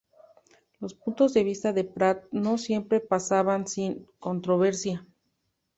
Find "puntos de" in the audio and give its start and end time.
0.95-1.43